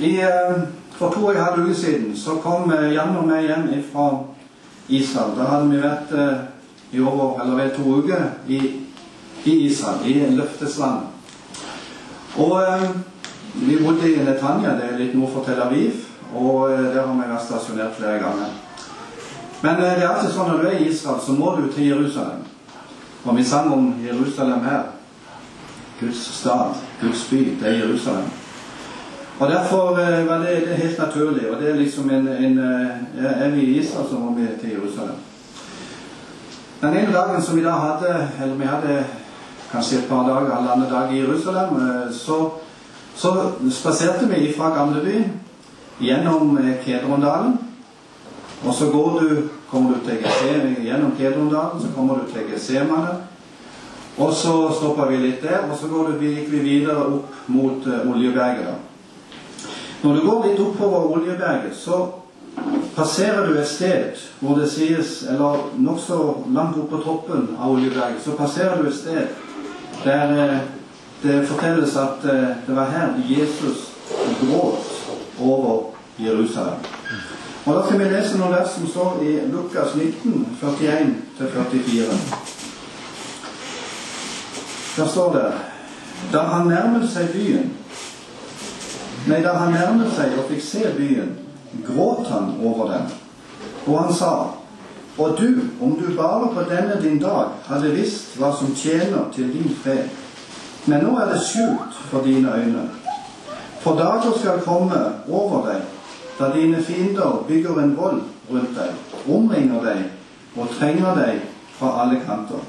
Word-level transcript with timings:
I, 0.00 0.20
eh, 0.20 0.62
for 0.98 1.10
to 1.10 1.26
og 1.26 1.34
en 1.34 1.42
halv 1.42 1.64
uke 1.64 1.74
siden 1.74 2.16
så 2.16 2.36
kom 2.42 2.72
eh, 2.72 2.92
Jan 2.94 3.16
og 3.16 3.26
meg 3.26 3.48
hjem 3.48 3.68
fra 3.92 4.08
Israel. 4.88 5.34
Da 5.34 5.48
hadde 5.50 5.70
vi 5.72 5.80
vært 5.82 6.12
eh, 6.14 6.44
i 6.92 7.00
over, 7.02 7.40
eller 7.42 7.58
vel 7.58 7.72
to 7.74 7.96
uker 7.98 8.28
i, 8.46 8.60
i 9.44 9.56
Israel, 9.66 10.06
i 10.06 10.36
løftesland. 10.36 11.08
Og 12.38 12.62
vi 13.54 13.76
bodde 13.82 14.12
i 14.12 14.22
Netanya, 14.22 14.76
det 14.78 14.86
er 14.86 14.98
litt 15.00 15.16
nord 15.18 15.32
for 15.34 15.44
Tel 15.44 15.60
Aviv, 15.64 16.04
og 16.30 16.70
der 16.70 17.02
har 17.02 17.12
vi 17.12 17.26
vært 17.26 17.46
stasjonert 17.48 17.96
flere 17.98 18.20
ganger. 18.22 18.54
Men 19.62 19.80
det 19.80 19.88
er 19.90 20.06
alltid 20.06 20.30
sånn 20.36 20.52
når 20.52 20.62
du 20.62 20.68
er 20.70 20.78
i 20.78 20.90
Israel, 20.92 21.18
så 21.24 21.34
må 21.34 21.56
du 21.56 21.66
til 21.72 21.90
Jerusalem. 21.90 22.44
Og 23.24 23.36
vi 23.36 23.44
sang 23.44 23.72
om 23.74 23.90
Jerusalem 24.04 24.62
her. 24.62 24.92
Guds 25.98 26.20
stad, 26.38 26.78
Guds 27.02 27.24
by, 27.26 27.40
det 27.58 27.72
er 27.72 27.80
Jerusalem. 27.82 28.28
Og 29.38 29.48
Derfor 29.48 29.98
eh, 29.98 30.28
var 30.28 30.38
det, 30.38 30.76
helt 30.76 30.98
naturlig. 30.98 31.50
og 31.50 31.60
det 31.60 31.70
Er 31.70 31.76
liksom 31.76 32.10
en, 32.10 32.28
en 32.28 32.58
eh, 32.58 33.42
Er 33.42 33.50
vi 33.50 33.60
i 33.60 33.78
Israel, 33.78 34.06
så 34.10 34.16
må 34.18 34.34
vi 34.34 34.46
til 34.60 34.70
Jerusalem. 34.70 35.14
Den 36.80 36.96
ene 36.96 37.12
dagen 37.12 37.42
som 37.42 37.56
vi 37.56 37.62
da 37.62 37.70
hadde, 37.70 38.28
eller 38.42 38.54
vi 38.54 38.64
hadde 38.64 39.04
kanskje 39.72 39.98
et 39.98 40.08
par 40.08 40.26
dager, 40.26 40.54
halvannen 40.54 40.90
dag 40.90 41.14
i 41.14 41.20
Jerusalem, 41.20 41.76
eh, 41.76 42.12
så, 42.14 42.50
så 43.14 43.50
spaserte 43.70 44.28
vi 44.28 44.52
fra 44.58 44.74
Gamleby 44.74 45.24
gjennom 46.00 46.58
eh, 46.58 46.84
Kedrondalen. 46.84 47.58
Og 48.64 48.74
så 48.74 48.90
går 48.90 49.20
du, 49.20 49.42
kommer 49.70 49.94
du 49.94 50.00
til 50.06 50.18
Gesem, 50.22 50.76
gjennom 50.84 51.12
Kedrondalen, 51.18 51.80
så 51.80 51.88
kommer 51.96 52.14
du 52.14 52.32
til 52.32 52.42
Gesemane. 52.54 53.08
Og 54.18 54.32
så 54.34 54.72
stopper 54.78 55.06
vi 55.06 55.16
litt 55.16 55.42
der, 55.42 55.70
og 55.70 55.78
så 55.78 55.86
du, 55.86 56.26
gikk 56.26 56.50
vi 56.50 56.58
videre 56.58 57.06
opp 57.06 57.34
mot 57.46 57.86
Oljeberget. 57.86 58.66
da. 58.66 58.97
Når 60.02 60.14
du 60.14 60.20
går 60.30 60.46
litt 60.46 60.60
oppover 60.60 61.10
Oljeberget, 61.16 61.74
så 61.76 62.06
passerer 62.96 63.46
du 63.46 63.58
et 63.58 63.68
sted 63.68 64.18
hvor 64.40 64.58
det 64.58 64.70
sies, 64.70 65.22
eller 65.30 65.68
nokså 65.78 66.18
langt 66.54 66.78
oppe 66.78 66.96
på 66.96 67.02
toppen 67.02 67.48
av 67.58 67.72
Oljeberget, 67.74 68.22
så 68.24 68.36
passerer 68.38 68.82
du 68.82 68.88
et 68.88 68.94
sted 68.94 69.26
der 70.04 70.34
eh, 70.44 70.58
det 71.22 71.46
fortelles 71.48 71.96
at 71.96 72.24
eh, 72.24 72.54
det 72.66 72.76
var 72.76 72.92
her 72.94 73.08
Jesus 73.26 73.90
gråt 74.40 74.86
over 75.40 75.82
Jerusalem. 76.18 76.78
Og 77.64 77.74
Da 77.74 77.82
skal 77.86 77.98
vi 77.98 78.04
lese 78.04 78.38
noen 78.38 78.52
vers 78.54 78.70
som 78.74 78.86
står 78.88 79.18
i 79.22 79.32
Lukas 79.52 79.94
19, 79.94 80.46
41-44. 80.62 82.14
Der 84.96 85.06
står 85.06 85.32
det 85.32 85.52
Da 86.32 86.38
han 86.38 86.66
nærmet 86.68 87.10
seg 87.10 87.28
byen 87.32 87.70
Nei, 89.28 89.42
da 89.44 89.52
han 89.60 89.74
nærmet 89.76 90.12
seg 90.16 90.38
og 90.40 90.46
fikk 90.48 90.62
se 90.64 90.86
byen, 90.96 91.34
gråt 91.84 92.30
han 92.32 92.54
over 92.64 92.92
den. 92.94 93.10
Og 93.86 93.98
han 94.02 94.14
sa, 94.14 94.32
Og 95.18 95.34
du, 95.38 95.60
om 95.82 95.96
du 95.98 96.16
bare 96.16 96.48
på 96.54 96.62
denne 96.70 97.00
din 97.02 97.18
dag 97.18 97.48
hadde 97.66 97.90
visst 97.90 98.36
hva 98.38 98.52
som 98.54 98.70
tjener 98.74 99.24
til 99.34 99.48
din 99.50 99.72
fred. 99.82 100.06
Men 100.86 101.02
nå 101.02 101.16
er 101.18 101.32
det 101.32 101.40
skjult 101.42 101.96
for 102.10 102.22
dine 102.22 102.52
øyne. 102.54 102.84
For 103.80 103.98
dager 103.98 104.38
skal 104.38 104.62
komme 104.62 105.00
over 105.26 105.66
deg 105.66 105.82
da 106.38 106.52
dine 106.54 106.82
fiender 106.82 107.44
bygger 107.48 107.82
en 107.82 107.96
vold 107.96 108.20
rundt 108.50 108.76
deg, 108.78 108.94
omringer 109.26 109.82
deg 109.82 110.04
og 110.56 110.70
trenger 110.78 111.18
deg 111.18 111.40
fra 111.78 111.96
alle 112.02 112.20
kanter. 112.22 112.62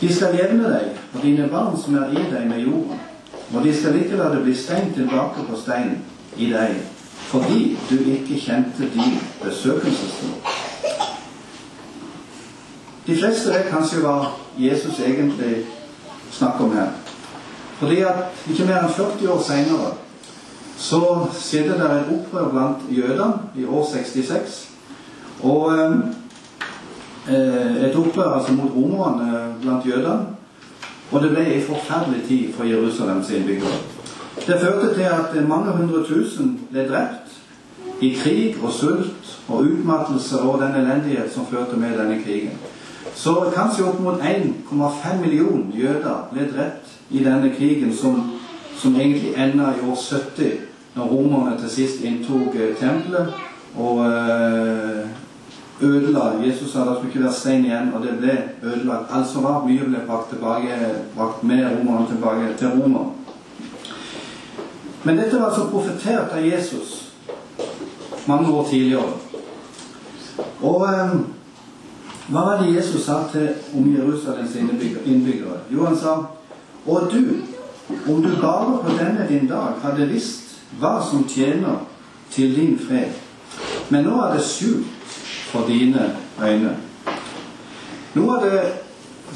De 0.00 0.14
skal 0.14 0.36
jevne 0.36 0.68
deg 0.68 0.90
og 1.14 1.22
dine 1.22 1.48
barn 1.48 1.76
som 1.80 1.96
er 1.96 2.12
i 2.12 2.26
deg, 2.30 2.44
med 2.48 2.60
jorden. 2.68 3.00
Og 3.54 3.64
de 3.64 3.74
skal 3.74 3.96
ikke 4.00 4.16
la 4.16 4.30
det 4.34 4.42
bli 4.42 4.54
stein 4.54 4.92
tilbake 4.94 5.46
på 5.48 5.56
stein 5.60 5.98
i 6.36 6.50
deg, 6.52 6.76
fordi 7.30 7.78
du 7.90 7.96
ikke 7.98 8.40
kjente 8.40 8.88
din 8.94 9.18
besøkelsestid. 9.42 10.34
De 13.06 13.16
fleste 13.16 13.52
vet 13.54 13.68
kanskje 13.70 14.02
hva 14.02 14.16
Jesus 14.58 14.98
egentlig 15.00 15.62
snakker 16.30 16.64
om 16.64 16.74
her. 16.74 16.90
Fordi 17.78 18.00
at 18.00 18.50
ikke 18.50 18.66
mer 18.66 18.82
enn 18.82 18.92
40 18.96 19.30
år 19.30 19.42
seinere 19.46 19.92
så 20.76 21.00
skjedde 21.32 21.78
det 21.80 21.90
et 21.90 22.10
opprør 22.12 22.50
blant 22.52 22.82
jødene 22.90 23.32
i 23.56 23.64
år 23.64 23.86
66. 23.92 24.56
Og 25.42 25.72
eh, 27.28 27.84
et 27.88 27.96
opprør 27.96 28.34
altså 28.34 28.52
mot 28.52 28.72
romerne 28.76 29.54
blant 29.62 29.86
jødene. 29.86 30.35
Og 31.12 31.22
det 31.22 31.30
ble 31.30 31.44
en 31.46 31.66
forferdelig 31.68 32.22
tid 32.28 32.52
for 32.54 32.64
Jerusalems 32.64 33.30
innbyggere. 33.30 33.78
Det 34.46 34.60
førte 34.60 34.94
til 34.94 35.02
at 35.02 35.48
mange 35.48 35.72
hundre 35.72 36.04
tusen 36.04 36.60
ble 36.70 36.88
drept 36.88 37.36
i 38.00 38.10
krig 38.14 38.56
og 38.62 38.72
sult 38.72 39.38
og 39.48 39.62
utmattelse 39.64 40.40
og 40.40 40.60
den 40.62 40.74
elendighet 40.82 41.32
som 41.32 41.46
førte 41.46 41.76
med 41.76 41.98
denne 41.98 42.22
krigen. 42.24 42.58
Så 43.14 43.52
kanskje 43.54 43.84
opp 43.84 44.00
mot 44.00 44.20
1,5 44.20 45.20
million 45.20 45.72
jøder 45.74 46.28
ble 46.32 46.48
drept 46.52 46.96
i 47.10 47.22
denne 47.24 47.52
krigen, 47.54 47.94
som, 47.96 48.32
som 48.76 48.96
egentlig 48.96 49.34
enda 49.36 49.70
i 49.72 49.84
år 49.90 49.96
70, 49.96 50.50
når 50.94 51.04
romerne 51.04 51.58
til 51.60 51.70
sist 51.70 52.04
inntok 52.04 52.54
eh, 52.54 52.74
tempelet 52.76 53.32
og 53.76 54.02
eh, 54.06 55.06
ødela 55.80 56.32
Jesus 56.46 56.72
sa 56.72 56.78
det 56.78 56.96
skulle 56.96 57.08
ikke 57.08 57.24
være 57.24 57.32
stein 57.32 57.64
igjen, 57.64 57.92
og 57.94 58.02
det 58.02 58.18
ble 58.18 58.36
ødelagt. 58.62 59.10
Alt 59.12 59.28
som 59.28 59.44
var, 59.44 59.64
mye 59.66 59.84
ble 59.84 60.00
brakt, 60.06 60.30
tilbake, 60.30 60.78
brakt 61.16 61.42
med 61.44 61.64
romerne 61.64 62.06
tilbake 62.08 62.56
til 62.58 62.68
Roma. 62.68 63.04
Men 65.04 65.16
dette 65.16 65.40
var 65.40 65.46
altså 65.46 65.68
profetert 65.70 66.32
av 66.32 66.46
Jesus 66.46 67.12
mange 68.26 68.50
år 68.52 68.68
tidligere. 68.70 69.12
Og 70.60 70.80
um, 70.80 71.26
hva 72.28 72.40
var 72.40 72.62
det 72.62 72.74
Jesus 72.74 73.04
sa 73.04 73.20
til 73.32 73.48
om 73.76 73.92
Jerusalems 73.94 74.56
innbyggere? 74.56 75.60
Jo, 75.70 75.84
han 75.84 75.96
sa 75.96 76.16
Og 76.86 77.08
du, 77.12 77.22
om 78.12 78.22
du 78.22 78.28
bare 78.40 78.78
på 78.82 78.90
denne 78.98 79.26
din 79.28 79.48
dag 79.48 79.74
hadde 79.82 80.06
visst 80.06 80.58
hva 80.78 81.00
som 81.10 81.24
tjener 81.28 81.82
til 82.30 82.54
din 82.54 82.78
fred, 82.78 83.10
men 83.90 84.04
nå 84.04 84.20
er 84.22 84.36
det 84.36 84.44
skjult 84.46 84.86
for 85.56 85.68
dine 85.68 86.16
øyne. 86.42 86.76
Noe 88.14 88.36
av 88.36 88.44
det 88.44 88.62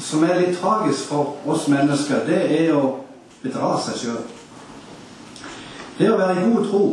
som 0.01 0.23
er 0.23 0.39
litt 0.39 0.59
tragisk 0.59 1.09
for 1.09 1.37
oss 1.49 1.67
mennesker, 1.69 2.25
det 2.27 2.41
er 2.61 2.73
å 2.77 2.99
bedra 3.41 3.73
seg 3.81 3.97
sjøl. 4.01 4.21
Det 5.97 6.09
å 6.09 6.17
være 6.17 6.41
i 6.41 6.49
god 6.49 6.69
tro 6.69 6.83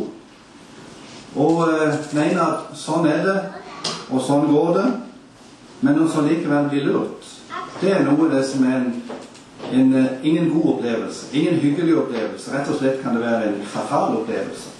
og 1.37 1.59
eh, 1.69 1.97
mene 2.17 2.41
at 2.41 2.71
sånn 2.77 3.05
er 3.05 3.19
det, 3.21 3.37
og 4.09 4.21
sånn 4.25 4.47
går 4.49 4.71
det, 4.79 4.85
men 5.85 5.99
også 6.01 6.23
likevel 6.25 6.71
bli 6.71 6.81
lurt, 6.87 7.27
det 7.79 7.93
er 7.93 8.01
noe 8.07 8.25
av 8.25 8.33
det 8.33 8.41
som 8.49 8.65
er 8.65 8.79
en, 8.79 8.87
en, 9.69 9.93
eh, 9.93 10.25
ingen 10.25 10.49
god 10.49 10.71
opplevelse. 10.73 11.29
Ingen 11.37 11.61
hyggelig 11.61 11.99
opplevelse. 12.01 12.49
Rett 12.51 12.71
og 12.73 12.79
slett 12.81 13.03
kan 13.03 13.15
det 13.15 13.23
være 13.23 13.51
en 13.51 13.61
fatal 13.69 14.17
opplevelse. 14.23 14.73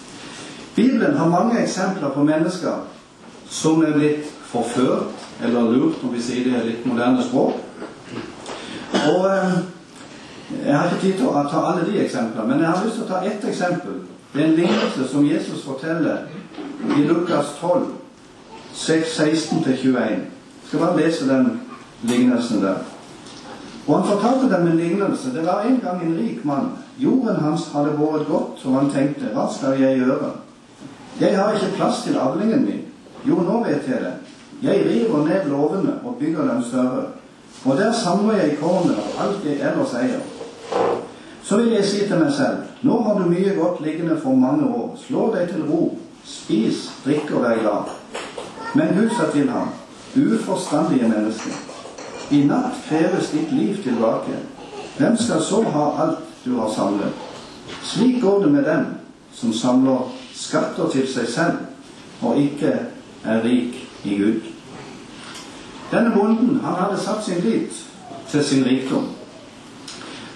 Bibelen 0.76 1.18
har 1.18 1.30
mange 1.30 1.62
eksempler 1.62 2.12
på 2.16 2.26
mennesker 2.26 2.82
som 3.50 3.86
er 3.86 3.94
blitt 3.94 4.34
forført, 4.52 5.28
eller 5.44 5.72
lurt, 5.72 6.04
om 6.04 6.14
vi 6.14 6.22
sier 6.22 6.48
det 6.48 6.62
i 6.62 6.68
litt 6.70 6.86
moderne 6.90 7.24
språk. 7.24 7.60
Og 8.94 9.28
eh, 9.30 9.60
Jeg 10.66 10.78
har 10.78 10.86
ikke 10.90 11.02
tid 11.02 11.14
til 11.20 11.28
å 11.30 11.44
ta 11.46 11.60
alle 11.70 11.84
de 11.86 12.00
eksemplene, 12.02 12.48
men 12.50 12.64
jeg 12.64 12.72
har 12.72 12.86
lyst 12.86 12.96
til 12.98 13.06
å 13.06 13.10
ta 13.12 13.20
ett 13.22 13.44
eksempel. 13.46 14.00
Det 14.34 14.42
er 14.42 14.48
en 14.48 14.56
lignelse 14.58 15.06
som 15.12 15.26
Jesus 15.26 15.62
forteller 15.62 16.26
i 16.98 17.04
Lukas 17.06 17.52
12, 17.60 17.84
16-21. 18.74 19.94
Jeg 19.94 20.18
skal 20.68 20.80
bare 20.80 20.98
lese 20.98 21.28
den 21.30 21.62
lignelsen 22.02 22.64
der. 22.64 22.82
Og 23.88 23.96
han 23.96 24.10
fortalte 24.10 24.50
dem 24.56 24.68
en 24.68 24.78
lignelse. 24.78 25.34
Det 25.34 25.46
var 25.46 25.62
en 25.62 25.80
gang 25.84 26.02
en 26.02 26.18
rik 26.18 26.46
mann. 26.46 26.72
Jorden 26.98 27.36
hans 27.36 27.70
hadde 27.74 27.98
båret 27.98 28.28
godt, 28.28 28.66
og 28.66 28.80
han 28.80 28.92
tenkte, 28.92 29.30
hva 29.34 29.48
skal 29.54 29.78
jeg 29.82 30.02
gjøre? 30.02 30.34
Jeg 31.20 31.38
har 31.38 31.54
ikke 31.54 31.76
plass 31.76 32.04
til 32.04 32.18
avlingen 32.18 32.66
min. 32.66 32.86
Jo, 33.28 33.42
nå 33.44 33.64
vet 33.64 33.88
jeg 33.88 34.02
det. 34.02 34.14
Jeg 34.64 34.86
river 34.86 35.28
ned 35.28 35.50
låvene 35.50 35.94
og 36.06 36.16
bygger 36.20 36.54
dem 36.54 36.64
større. 36.64 37.04
Og 37.66 37.78
der 37.78 37.92
samler 37.92 38.36
jeg 38.36 38.58
kornet 38.62 38.98
og 38.98 39.24
alt 39.26 39.46
jeg 39.46 39.60
ellers 39.72 39.94
eier. 39.94 40.20
Så 41.44 41.58
vil 41.58 41.72
jeg 41.72 41.86
si 41.86 41.98
til 42.08 42.20
meg 42.20 42.34
selv, 42.34 42.58
nå 42.82 43.02
har 43.04 43.18
du 43.20 43.30
mye 43.30 43.56
godt 43.58 43.82
liggende 43.82 44.20
for 44.24 44.36
mange 44.36 44.68
år. 44.68 44.98
Slå 45.08 45.32
deg 45.36 45.50
til 45.50 45.64
ro. 45.70 45.98
Spis, 46.24 46.90
drikk 47.06 47.32
og 47.32 47.42
vær 47.44 47.60
glad. 47.60 47.90
Men 48.76 49.10
sa 49.18 49.32
til 49.32 49.50
ham, 49.50 49.72
uforstandige 50.16 51.08
menneske, 51.10 51.50
i 52.32 52.44
natt 52.46 52.78
kreves 52.86 53.32
ditt 53.32 53.52
liv 53.52 53.84
tilbake. 53.84 54.38
Hvem 54.98 55.18
skal 55.18 55.42
så 55.42 55.64
ha 55.64 55.86
alt 56.04 56.20
du 56.46 56.60
har 56.60 56.70
samlet? 56.76 57.14
Slik 57.84 58.22
går 58.22 58.44
det 58.44 58.52
med 58.52 58.64
dem 58.64 58.86
som 59.34 59.54
samler 59.54 60.12
skatter 60.36 60.90
til 60.92 61.08
seg 61.08 61.28
selv 61.30 62.22
og 62.22 62.38
ikke 62.38 62.76
er 63.26 63.44
rik 63.44 63.88
i 64.04 64.18
Gud. 64.18 64.49
Denne 65.92 66.12
bonden 66.16 66.60
han 66.64 66.76
hadde 66.76 67.00
satt 67.02 67.24
sin 67.26 67.42
lit 67.44 67.86
til 68.30 68.44
sin 68.46 68.66
rikdom. 68.66 69.08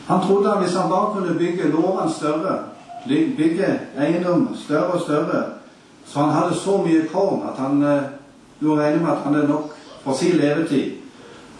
Han 0.08 0.22
trodde 0.22 0.52
at 0.52 0.64
hvis 0.64 0.76
han 0.76 0.90
bare 0.90 1.14
kunne 1.14 1.38
bygge 1.40 1.72
låven 1.72 2.10
større 2.12 2.60
bygge 3.08 3.80
eiendom 4.00 4.56
større 4.56 4.94
og 4.94 5.02
større, 5.02 5.44
så 6.06 6.20
han 6.20 6.34
hadde 6.34 6.56
så 6.56 6.78
mye 6.78 7.08
korn 7.14 7.42
at 7.50 7.60
han 7.60 7.84
eh, 7.84 8.04
du 8.62 8.76
regner 8.76 9.00
med 9.00 9.12
at 9.12 9.24
han 9.24 9.36
er 9.36 9.48
nok 9.48 9.74
for 10.04 10.14
sin 10.14 10.38
levetid, 10.38 10.92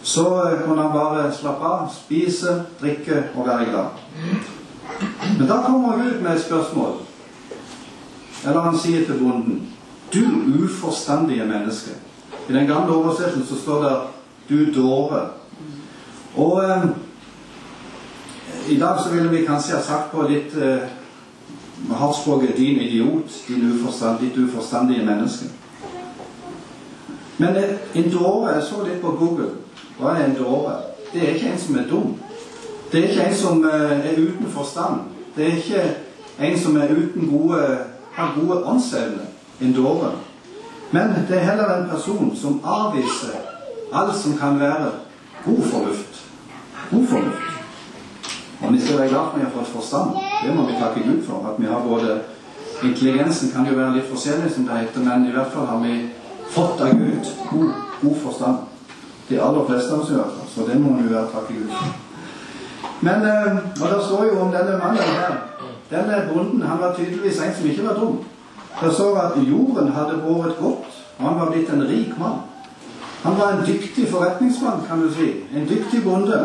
så 0.02 0.26
eh, 0.42 0.64
kunne 0.64 0.82
han 0.82 0.92
bare 0.92 1.32
slappe 1.32 1.64
av, 1.64 1.88
spise, 1.92 2.62
drikke 2.80 3.24
og 3.36 3.46
være 3.46 3.64
glad. 3.64 3.84
Men 5.38 5.48
da 5.48 5.60
kommer 5.66 5.96
Gud 5.96 6.20
med 6.20 6.36
et 6.36 6.44
spørsmål. 6.44 6.92
Eller 8.46 8.60
han 8.60 8.78
sier 8.78 9.06
til 9.06 9.18
bonden 9.18 9.68
Du 10.14 10.24
uforstandige 10.64 11.44
menneske. 11.44 11.90
I 12.48 12.52
den 12.52 12.66
gamle 12.66 12.94
oversettelsen 12.94 13.46
så 13.46 13.62
står 13.62 13.82
det 13.82 13.96
Du 14.48 14.82
dåre. 14.82 15.20
Og 16.36 16.64
eh, 16.64 16.84
i 18.68 18.78
dag 18.78 18.98
så 19.00 19.14
ville 19.14 19.30
vi 19.30 19.44
kanskje 19.44 19.76
ha 19.76 19.82
sagt 19.82 20.10
på 20.12 20.26
litt 20.28 20.56
eh, 20.56 20.88
hardspråket 21.90 22.56
'din 22.56 22.80
idiot', 22.80 23.48
din 23.48 23.72
uforstand, 23.72 24.20
ditt 24.20 24.36
uforstandige 24.36 25.06
menneske. 25.06 25.46
Men 27.38 27.56
eh, 27.56 27.74
en 27.94 28.10
dåre 28.10 28.52
Jeg 28.54 28.62
så 28.62 28.84
litt 28.84 29.00
på 29.00 29.10
Google. 29.10 29.50
Hva 29.98 30.10
er 30.10 30.24
en 30.24 30.36
dåre? 30.38 30.76
Det 31.12 31.22
er 31.22 31.34
ikke 31.34 31.52
en 31.52 31.58
som 31.58 31.76
er 31.76 31.88
dum. 31.90 32.14
Det 32.92 33.04
er 33.04 33.08
ikke 33.08 33.24
en 33.24 33.36
som 33.36 33.64
eh, 33.64 34.06
er 34.10 34.18
uten 34.18 34.46
forstand. 34.50 35.00
Det 35.36 35.44
er 35.46 35.56
ikke 35.56 35.94
en 36.40 36.58
som 36.58 36.76
er 36.76 36.88
uten 36.90 37.28
gode, 37.30 37.78
har 38.12 38.38
gode 38.40 38.64
åndsevner. 38.64 39.26
En 39.60 39.72
dåre. 39.72 40.10
Men 40.94 41.14
det 41.28 41.36
er 41.36 41.48
heller 41.48 41.70
en 41.74 41.88
person 41.90 42.36
som 42.38 42.60
avviser 42.62 43.34
alt 43.92 44.16
som 44.16 44.36
kan 44.38 44.60
være 44.60 44.90
god 45.44 45.62
fornuft. 45.72 46.20
God 46.90 47.06
fornuft. 47.06 47.50
Og 48.62 48.72
vi 48.72 48.80
skal 48.80 48.98
være 48.98 49.08
glad 49.08 49.18
for 49.18 49.32
at 49.32 49.38
vi 49.38 49.44
har 49.44 49.54
fått 49.54 49.72
forstand. 49.72 50.10
Det 50.44 50.56
må 50.56 50.66
vi 50.66 50.76
takke 50.82 51.02
Gud 51.08 51.26
for. 51.26 51.48
At 51.50 51.58
vi 51.58 51.66
har 51.66 51.80
både 51.88 52.20
Intelligensen 52.82 53.50
kan 53.54 53.66
jo 53.66 53.74
være 53.78 53.94
litt 53.96 54.08
forskjellig, 54.10 54.50
som 54.52 54.66
det 54.68 54.78
heter, 54.78 55.00
men 55.00 55.26
i 55.28 55.32
hvert 55.32 55.52
fall 55.52 55.66
har 55.66 55.78
vi 55.80 55.94
fått 56.52 56.80
av 56.84 56.90
Gud 56.98 57.30
god, 57.50 57.70
god 58.02 58.16
forstand. 58.22 58.58
De 59.28 59.38
aller 59.40 59.66
fleste 59.68 59.94
av 59.94 60.02
oss 60.02 60.10
i 60.10 60.18
hvert. 60.18 60.42
Så 60.54 60.66
det 60.68 60.80
må 60.80 60.96
vi 60.98 61.08
være 61.14 61.30
takke 61.32 61.54
Gud 61.54 61.70
for. 61.70 61.94
Men, 63.00 63.26
eh, 63.30 63.56
og 63.82 63.86
det 63.92 64.00
står 64.06 64.24
jo 64.24 64.40
om 64.40 64.52
denne 64.52 64.78
mannen 64.82 65.16
her. 65.18 65.34
Denne 65.90 66.20
bonden 66.32 66.62
han 66.62 66.80
var 66.80 66.94
tydeligvis 66.98 67.40
en 67.40 67.54
som 67.56 67.70
ikke 67.70 67.86
var 67.88 68.00
dum. 68.00 68.18
Det 68.80 68.94
står 68.94 69.18
at 69.18 69.38
jorden 69.48 69.88
hadde 69.88 70.22
båret 70.26 70.56
godt, 70.60 70.90
og 71.18 71.28
han 71.28 71.40
var 71.40 71.50
blitt 71.50 71.70
en 71.70 71.86
rik 71.88 72.18
mann. 72.18 72.42
Han 73.22 73.38
var 73.38 73.52
en 73.52 73.66
dyktig 73.66 74.08
forretningsmann, 74.08 74.82
kan 74.88 75.00
du 75.02 75.12
si. 75.14 75.30
En 75.56 75.68
dyktig 75.68 76.04
bonde 76.04 76.44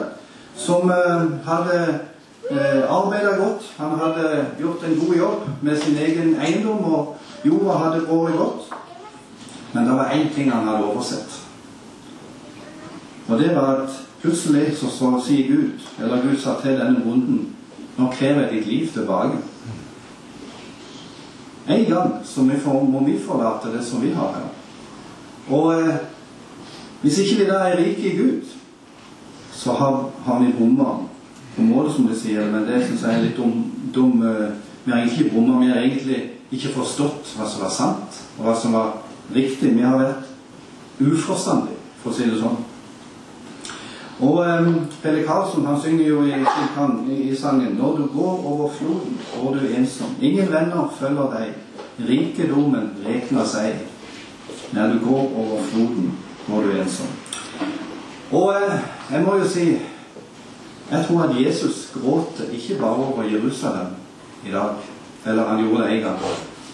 som 0.55 0.89
eh, 0.89 1.21
hadde 1.45 1.99
eh, 2.51 2.83
arbeidet 2.89 3.37
godt. 3.37 3.73
Han 3.77 3.99
hadde 3.99 4.45
gjort 4.59 4.83
en 4.87 4.99
god 4.99 5.15
jobb 5.15 5.49
med 5.61 5.77
sin 5.77 5.97
egen 5.97 6.35
eiendom, 6.41 6.83
og 6.93 7.17
jorda 7.45 7.77
hadde 7.77 8.05
båret 8.07 8.37
godt. 8.37 8.69
Men 9.73 9.85
det 9.85 9.93
var 9.93 10.09
én 10.09 10.33
ting 10.35 10.51
han 10.51 10.67
hadde 10.67 10.83
oversett. 10.83 11.41
Og 13.27 13.39
det 13.39 13.55
var 13.55 13.75
at 13.75 13.89
plutselig 14.21 14.77
så, 14.77 14.89
så 14.89 15.21
sier 15.25 15.47
Gud, 15.47 15.69
eller 16.03 16.21
Gud 16.21 16.37
sa 16.37 16.55
til 16.61 16.79
denne 16.79 17.01
bonden 17.05 17.55
Nå 17.99 18.07
krever 18.15 18.41
jeg 18.41 18.51
ditt 18.51 18.67
liv 18.67 18.91
tilbake. 18.93 19.37
En 21.69 21.85
gang 21.85 22.15
så 22.25 22.41
vi 22.47 22.57
får, 22.57 22.83
må 22.83 23.03
vi 23.05 23.19
forlate 23.21 23.69
det 23.73 23.83
som 23.85 24.01
vi 24.01 24.13
har 24.13 24.33
her. 24.33 24.47
Og 25.53 25.73
eh, 25.73 25.99
hvis 27.01 27.19
ikke 27.21 27.43
vi 27.43 27.49
da 27.49 27.59
er 27.67 27.77
rike 27.77 28.09
i 28.09 28.17
Gud, 28.17 28.49
så 29.53 29.75
har, 29.77 30.09
har 30.25 30.39
vi 30.39 30.53
bomma 30.57 30.95
på 31.55 31.61
måte, 31.61 31.93
som 31.93 32.07
de 32.07 32.17
sier. 32.17 32.47
Men 32.51 32.65
det 32.65 32.81
syns 32.87 33.05
jeg 33.05 33.15
er 33.15 33.27
litt 33.27 33.37
dum, 33.37 33.61
dum 33.93 34.23
eh, 34.25 34.49
Vi 34.85 34.91
har 34.91 35.03
egentlig 35.03 35.31
bommer. 35.33 35.59
Vi 35.59 35.69
har 35.69 35.83
egentlig 35.83 36.19
ikke 36.51 36.73
forstått 36.73 37.35
hva 37.37 37.45
som 37.45 37.61
var 37.61 37.73
sant, 37.73 38.19
og 38.39 38.47
hva 38.47 38.55
som 38.57 38.73
var 38.73 38.95
riktig. 39.35 39.75
Vi 39.75 39.85
har 39.85 39.99
vært 39.99 40.29
uforstandige, 40.99 41.77
for 42.01 42.09
å 42.09 42.15
si 42.15 42.29
det 42.29 42.39
sånn. 42.39 42.57
Og 44.19 44.37
um, 44.37 44.87
Pelle 45.03 45.23
Karlsson 45.23 45.65
han 45.65 45.81
synger 45.81 46.07
jo 46.07 46.23
i, 46.27 46.31
i, 46.31 47.29
i 47.29 47.35
sangen 47.35 47.77
Når 47.79 47.95
du 47.95 48.07
går 48.07 48.45
over 48.45 48.69
floden, 48.69 49.19
går 49.35 49.53
du 49.53 49.75
ensom. 49.77 50.15
Ingen 50.21 50.51
venner 50.51 50.93
følger 50.99 51.31
deg. 51.37 51.53
Rikedommen 52.09 52.89
rekner 53.05 53.45
seg. 53.45 53.79
Når 54.71 54.87
du 54.87 54.99
går 55.05 55.21
over 55.35 55.63
floden, 55.71 56.11
går 56.47 56.61
du 56.61 56.71
ensom. 56.81 57.07
Og 58.31 58.53
eh, 58.53 58.79
jeg 59.11 59.23
må 59.23 59.37
jo 59.39 59.47
si 59.47 59.69
Jeg 60.89 61.05
tror 61.07 61.23
at 61.23 61.35
Jesus 61.37 61.91
gråter 61.93 62.49
ikke 62.51 62.79
bare 62.81 62.95
over 62.95 63.23
Jerusalem 63.23 63.95
i 64.45 64.51
dag. 64.51 64.75
Eller 65.25 65.47
han 65.47 65.63
gjorde 65.63 65.83
det 65.83 65.95
en 65.95 66.03
gang. 66.03 66.19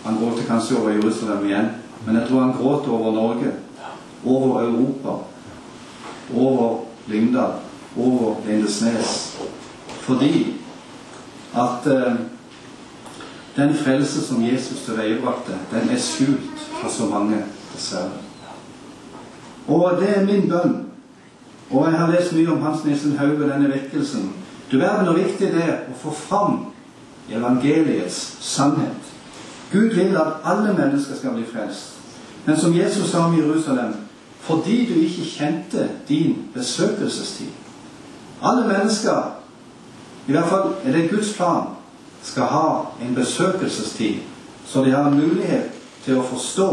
Han 0.05 0.17
gråter 0.17 0.47
kanskje 0.47 0.77
over 0.79 0.89
Jerusalem 0.89 1.45
igjen. 1.45 1.69
Men 2.05 2.15
jeg 2.15 2.27
tror 2.27 2.39
han 2.39 2.53
gråter 2.53 2.91
over 2.91 3.11
Norge. 3.11 3.51
Over 4.25 4.61
Europa. 4.61 5.17
Over 6.35 6.84
Lyngdal. 7.07 7.59
Over 7.97 8.35
Lindesnes. 8.47 9.37
Fordi 9.87 10.53
at 11.55 11.87
eh, 11.87 12.15
den 13.55 13.75
frelse 13.75 14.27
som 14.27 14.43
Jesus 14.43 14.81
tilveiebrakte, 14.85 15.51
den 15.71 15.89
er 15.89 15.99
skjult 15.99 16.59
for 16.81 16.89
så 16.89 17.05
mange, 17.05 17.37
dessverre. 17.73 18.11
Og 19.67 19.97
det 20.01 20.17
er 20.17 20.25
min 20.25 20.49
bønn. 20.49 20.85
Og 21.69 21.85
jeg 21.91 21.99
har 21.99 22.11
lest 22.11 22.33
mye 22.33 22.51
om 22.51 22.61
Hans 22.61 22.83
Nielsen 22.85 23.17
Hauge, 23.17 23.49
denne 23.49 23.69
vekkelsen. 23.69 24.33
Du 24.71 24.77
verden 24.77 25.05
hvor 25.05 25.17
viktig 25.17 25.51
det 25.53 25.63
er 25.63 25.77
å 25.89 25.97
få 25.97 26.13
fram 26.13 26.59
evangeliets 27.31 28.37
sannhet. 28.41 29.13
Gud 29.71 29.95
vil 29.95 30.17
at 30.17 30.45
alle 30.45 30.73
mennesker 30.77 31.15
skal 31.17 31.33
bli 31.33 31.45
frelst. 31.49 31.95
Men 32.45 32.59
som 32.59 32.75
Jesus 32.75 33.09
sa 33.09 33.25
om 33.25 33.37
Jerusalem 33.37 33.93
fordi 34.45 34.85
du 34.85 34.99
ikke 34.99 35.25
kjente 35.25 35.89
din 36.07 36.35
besøkelsestid. 36.53 37.49
Alle 38.43 38.67
mennesker, 38.67 39.35
i 40.27 40.31
hvert 40.31 40.49
fall 40.49 40.73
er 40.83 40.91
det 40.91 41.09
Guds 41.09 41.33
plan, 41.33 41.67
skal 42.21 42.43
ha 42.43 42.67
en 43.01 43.15
besøkelsestid, 43.15 44.15
så 44.65 44.83
de 44.83 44.91
har 44.91 45.07
en 45.07 45.17
mulighet 45.17 45.71
til 46.05 46.19
å 46.19 46.25
forstå 46.25 46.69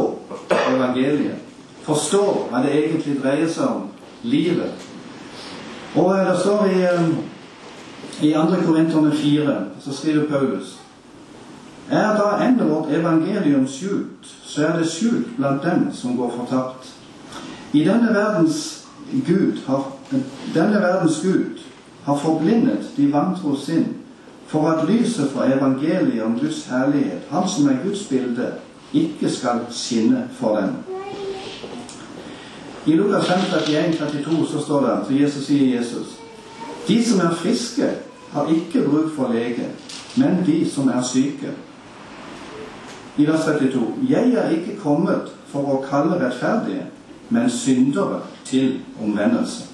evangeliet. 0.74 1.40
Forstå 1.82 2.22
hva 2.50 2.60
det 2.62 2.74
egentlig 2.76 3.18
dreier 3.22 3.48
seg 3.50 3.68
om 3.68 3.88
livet. 4.22 4.88
Og 5.96 6.12
det 6.12 6.36
står 6.40 6.66
i, 6.68 6.82
i 8.28 8.32
2. 8.32 8.60
Korinterne 8.66 9.12
4, 9.16 9.56
så 9.80 9.96
skriver 9.96 10.28
Paulus 10.28 10.78
Er 11.90 12.16
da 12.16 12.36
enda 12.44 12.64
vårt 12.64 12.92
evangelium 12.92 13.66
skjult, 13.68 14.28
så 14.44 14.66
er 14.66 14.78
det 14.78 14.88
skjult 14.88 15.36
blant 15.36 15.64
dem 15.64 15.88
som 15.92 16.16
går 16.16 16.32
fortapt. 16.36 16.91
I 17.72 17.84
denne 17.84 18.14
verdens 18.14 18.84
Gud 19.26 19.58
har, 19.66 19.92
denne 20.54 20.80
verdens 20.80 21.20
Gud 21.22 21.60
har 22.04 22.16
forblindet 22.16 22.90
de 22.96 23.12
vantro 23.12 23.56
sinn, 23.56 23.86
for 24.46 24.68
at 24.68 24.88
lyset 24.88 25.30
fra 25.32 25.46
evangeliet 25.48 26.22
om 26.22 26.38
Guds 26.40 26.66
herlighet, 26.68 27.22
Han 27.30 27.48
som 27.48 27.68
er 27.68 27.84
Guds 27.84 28.04
bilde, 28.08 28.52
ikke 28.92 29.30
skal 29.30 29.60
skinne 29.70 30.28
for 30.32 30.56
dem. 30.56 30.70
I 32.86 32.92
Lukas 32.92 33.26
5, 33.26 33.38
31, 33.38 33.96
32 33.98 34.46
så 34.46 34.60
står 34.60 34.80
det, 34.80 34.98
så 35.06 35.14
Jesus 35.14 35.46
sier 35.46 35.78
Jesus, 35.78 36.18
De 36.88 37.04
som 37.04 37.20
er 37.20 37.34
friske, 37.34 37.90
har 38.32 38.48
ikke 38.48 38.88
bruk 38.88 39.12
for 39.16 39.32
lege, 39.32 39.68
men 40.16 40.42
de 40.46 40.70
som 40.70 40.88
er 40.88 41.02
syke. 41.02 41.52
I 43.16 43.26
vers 43.26 43.44
32.: 43.44 43.86
Jeg 44.08 44.32
er 44.32 44.50
ikke 44.50 44.76
kommet 44.82 45.32
for 45.46 45.60
å 45.60 45.84
kalle 45.90 46.16
rettferdige, 46.16 46.86
men 47.32 47.50
syndere 47.50 48.20
til 48.44 48.80
omvendelse. 49.02 49.64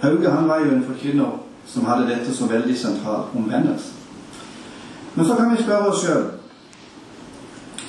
Hauge 0.00 0.30
han 0.30 0.48
var 0.48 0.58
jo 0.58 0.70
en 0.74 0.84
forkynner 0.84 1.40
som 1.66 1.84
hadde 1.84 2.08
dette 2.08 2.34
så 2.34 2.46
veldig 2.46 2.78
sentralt 2.78 3.36
omvendelse. 3.36 3.92
Men 5.14 5.26
så 5.26 5.34
kan 5.34 5.50
vi 5.50 5.62
spørre 5.62 5.90
oss 5.90 6.00
sjøl 6.02 6.24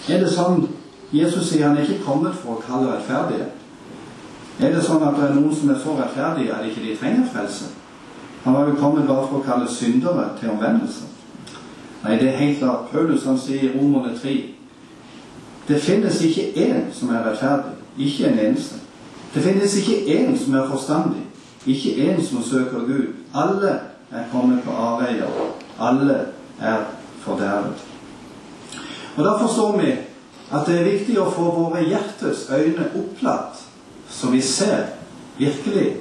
Er 0.10 0.20
det 0.22 0.30
sånn 0.30 0.68
Jesus 1.13 1.48
sier 1.50 1.68
han 1.68 1.77
er 1.77 1.88
ikke 1.88 2.04
kommet 2.06 2.36
for 2.38 2.58
å 2.58 2.62
kalle 2.62 2.92
rettferdige? 2.92 3.48
Er 4.60 4.75
det 4.75 4.84
sånn 4.86 5.04
at 5.04 5.18
det 5.18 5.30
er 5.30 5.34
noen 5.38 5.56
som 5.56 5.72
er 5.72 5.80
så 5.82 5.96
rettferdige 5.98 6.54
at 6.54 6.68
ikke 6.68 6.84
de 6.84 6.98
trenger 7.00 7.32
frelse? 7.32 7.72
Han 8.44 8.54
var 8.54 8.68
jo 8.70 8.77
kommet 8.80 9.08
bare 9.08 9.27
for 9.30 9.39
å 9.39 9.46
kalle 9.46 9.72
syndere 9.72 10.27
til 10.39 10.51
omvendelse. 10.54 11.08
Nei, 12.04 12.20
det 12.20 12.30
er 12.30 12.38
helt 12.38 12.60
klart. 12.60 12.92
Paulus 12.92 13.25
han 13.25 13.39
sier 13.42 13.63
i 13.65 13.72
Romerne 13.74 14.13
3 14.20 14.36
det 15.68 15.82
finnes 15.82 16.22
ikke 16.22 16.51
én 16.62 16.92
som 16.94 17.10
er 17.10 17.24
rettferdig. 17.25 17.75
Ikke 17.98 18.28
en 18.28 18.40
eneste. 18.40 18.75
Det 19.34 19.44
finnes 19.44 19.78
ikke 19.78 20.18
én 20.18 20.38
som 20.38 20.54
er 20.54 20.70
forstandig. 20.70 21.22
Ikke 21.66 21.90
én 21.90 22.25
som 22.25 22.44
søker 22.44 22.80
Gud. 22.80 23.14
Alle 23.34 23.80
er 24.12 24.24
kommet 24.32 24.64
på 24.64 24.72
avveier. 24.72 25.28
Alle 25.80 26.25
er 26.62 26.78
fordervet. 27.20 27.86
Og 29.16 29.24
Da 29.24 29.38
forstår 29.38 29.82
vi 29.82 29.92
at 30.52 30.68
det 30.68 30.80
er 30.80 30.92
viktig 30.92 31.20
å 31.20 31.32
få 31.32 31.44
våre 31.56 31.84
hjertes 31.84 32.50
øyne 32.54 32.86
opplatt, 32.96 33.64
så 34.10 34.30
vi 34.30 34.42
ser 34.42 34.92
virkelig 35.38 35.96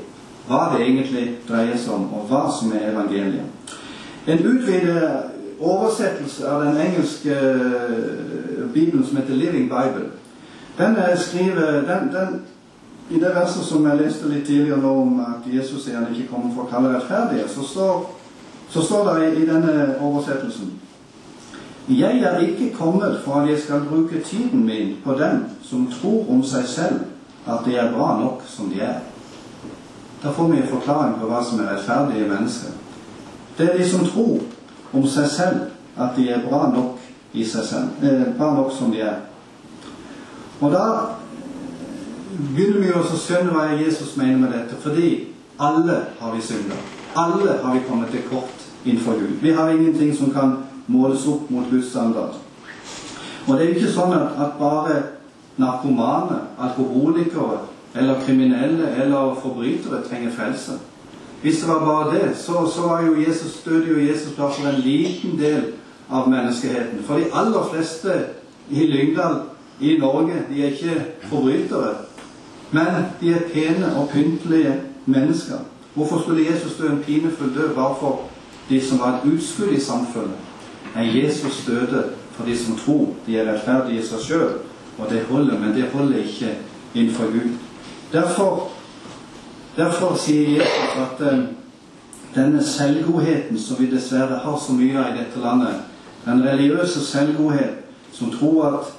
hva 0.48 0.74
det 0.74 0.82
egentlig 0.84 1.38
dreier 1.48 1.78
seg 1.80 1.94
om, 1.94 2.10
og 2.12 2.26
hva 2.28 2.42
som 2.52 2.74
er 2.76 2.90
evangeliet. 2.90 3.46
En 4.26 4.44
utvidet 4.44 5.30
oversettelse 5.60 6.48
av 6.48 6.64
den 6.64 6.80
engelske 6.86 7.32
eh, 7.32 8.66
bibelen 8.74 9.06
som 9.06 9.16
heter 9.16 9.34
Living 9.34 9.70
Bible. 9.70 10.10
Den 10.78 10.96
er 10.96 11.16
skriver, 11.16 11.72
den, 11.72 12.12
den, 12.12 12.42
I 13.10 13.14
det 13.14 13.34
verset 13.34 13.64
som 13.64 13.86
jeg 13.86 14.00
leste 14.00 14.28
litt 14.28 14.46
tidligere 14.46 14.80
nå 14.82 14.92
om 15.02 15.20
at 15.20 15.46
Jesus 15.46 15.88
er 15.88 16.00
han 16.00 16.08
ikke 16.10 16.30
kommer 16.32 16.54
for 16.54 16.64
å 16.64 16.70
kalle 16.72 16.94
rettferdige, 16.94 17.48
så 17.48 17.62
står, 17.62 18.06
så 18.72 18.82
står 18.82 19.10
det 19.10 19.26
i, 19.26 19.42
i 19.42 19.46
denne 19.46 19.96
oversettelsen 20.00 20.72
Jeg 21.88 22.22
er 22.24 22.38
ikke 22.40 22.72
kommet 22.74 23.20
for 23.24 23.42
at 23.42 23.50
jeg 23.50 23.60
skal 23.60 23.84
bruke 23.88 24.22
tiden 24.24 24.64
min 24.66 24.96
på 25.04 25.14
dem 25.20 25.44
som 25.62 25.86
tror 25.92 26.24
om 26.32 26.40
seg 26.42 26.64
selv 26.66 27.04
at 27.46 27.66
de 27.66 27.76
er 27.76 27.92
bra 27.92 28.14
nok 28.20 28.42
som 28.48 28.70
de 28.72 28.80
er. 28.80 29.02
Da 30.22 30.32
får 30.32 30.48
vi 30.48 30.62
en 30.62 30.68
forklaring 30.68 31.18
på 31.20 31.28
hva 31.28 31.42
som 31.44 31.60
er 31.60 31.74
rettferdige 31.74 32.28
mennesker. 32.28 32.72
Det 33.58 33.68
er 33.68 33.76
de 33.78 33.88
som 33.88 34.06
tror 34.08 34.40
om 34.96 35.06
seg 35.06 35.28
selv 35.28 35.60
at 36.00 36.16
de 36.16 36.30
er 36.32 36.42
bra 36.48 36.70
nok, 36.72 36.98
i 37.34 37.44
seg 37.44 37.64
selv, 37.66 38.02
eh, 38.02 38.32
bra 38.38 38.54
nok 38.54 38.72
som 38.72 38.92
de 38.92 39.00
er. 39.00 39.20
Og 40.61 40.73
da 40.73 40.84
begynner 42.34 42.80
vi 42.82 42.92
også 42.92 43.16
å 43.16 43.23
skjønne 43.23 43.54
hva 43.54 43.66
Jesus 43.78 44.16
mener 44.16 44.38
med 44.42 44.54
dette. 44.54 44.78
Fordi 44.82 45.11
alle 45.58 46.00
har 46.20 46.34
vi 46.34 46.42
synda. 46.42 46.78
Alle 47.14 47.58
har 47.62 47.75
vi 47.75 47.84
kommet 47.88 48.11
til 48.11 48.25
kort 48.30 48.64
innenfor 48.84 49.18
Gud. 49.20 49.37
Vi 49.42 49.52
har 49.54 49.70
ingenting 49.70 50.14
som 50.16 50.32
kan 50.34 50.56
måles 50.87 51.26
opp 51.30 51.50
mot 51.50 51.70
Guds 51.70 51.90
standard. 51.90 52.40
Og 53.46 53.54
det 53.54 53.62
er 53.62 53.70
jo 53.70 53.76
ikke 53.78 53.92
sånn 53.92 54.16
at, 54.16 54.56
bare 54.58 54.96
narkomane, 55.61 56.40
alkoholikere 56.58 57.61
eller 57.94 58.23
kriminelle 58.25 58.88
eller 59.04 59.37
forbrytere 59.42 60.02
trenger 60.08 60.34
frelse. 60.34 60.80
Hvis 61.44 61.61
det 61.61 61.68
var 61.68 61.84
bare 61.84 62.14
det, 62.14 62.37
så, 62.40 62.64
så 62.66 62.88
var 62.88 63.02
jo 63.04 63.18
Jesus, 63.20 63.61
stødde 63.61 63.92
jo 63.92 64.00
Jesus 64.00 64.32
for 64.37 64.66
en 64.66 64.80
liten 64.80 65.37
del 65.38 65.75
av 66.11 66.28
menneskeheten. 66.28 67.04
For 67.06 67.20
de 67.20 67.28
aller 67.37 67.68
fleste 67.70 68.16
i 68.70 68.87
Lyngdal 68.88 69.42
i 69.80 69.96
Norge, 69.98 70.32
de 70.50 70.62
er 70.62 70.66
ikke 70.66 71.04
forbrytere. 71.22 71.94
Men 72.70 72.86
de 73.20 73.32
er 73.32 73.48
pene 73.52 73.96
og 73.96 74.08
pyntelige 74.08 74.74
mennesker. 75.06 75.56
Hvorfor 75.94 76.20
skulle 76.20 76.46
Jesus 76.52 76.76
dø 76.76 76.88
en 76.88 77.02
pinefull 77.06 77.54
død 77.54 77.74
bare 77.74 77.94
for 78.00 78.20
de 78.68 78.80
som 78.80 78.98
var 78.98 79.14
et 79.14 79.32
utskudd 79.32 79.72
i 79.72 79.80
samfunnet? 79.80 80.36
Nei, 80.94 81.24
Jesus 81.24 81.64
døde 81.66 82.04
for 82.32 82.44
de 82.44 82.58
som 82.58 82.76
tror 82.76 83.06
de 83.26 83.38
er 83.38 83.52
rettferdige 83.52 84.00
i 84.00 84.06
seg 84.06 84.22
sjøl. 84.26 84.56
Og 84.98 85.10
det 85.10 85.24
holder, 85.30 85.58
men 85.58 85.74
det 85.74 85.90
holder 85.92 86.18
ikke 86.18 86.56
innenfor 86.94 87.24
Gud. 87.24 87.54
Derfor, 88.12 88.70
derfor 89.76 90.16
sier 90.16 90.48
Jesus 90.48 90.98
at 91.02 91.22
eh, 91.32 91.38
denne 92.34 92.62
selvgodheten 92.62 93.58
som 93.58 93.78
vi 93.78 93.90
dessverre 93.90 94.38
har 94.44 94.58
så 94.58 94.74
mye 94.74 94.98
av 94.98 95.14
i 95.14 95.18
dette 95.18 95.42
landet, 95.42 95.82
den 96.24 96.42
religiøse 96.46 97.04
selvgodhet 97.06 97.82
som 98.12 98.30
tror 98.30 98.66
at 98.66 98.92